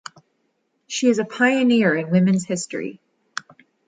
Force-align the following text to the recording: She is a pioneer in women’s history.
She 0.87 1.09
is 1.09 1.19
a 1.19 1.25
pioneer 1.25 1.93
in 1.93 2.09
women’s 2.09 2.43
history. 2.45 2.99